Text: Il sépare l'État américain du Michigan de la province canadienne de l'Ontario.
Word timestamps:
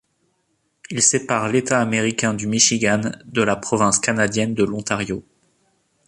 Il 0.89 0.99
sépare 0.99 1.49
l'État 1.49 1.79
américain 1.79 2.33
du 2.33 2.47
Michigan 2.47 3.01
de 3.25 3.41
la 3.43 3.55
province 3.55 3.99
canadienne 3.99 4.55
de 4.55 4.63
l'Ontario. 4.63 5.23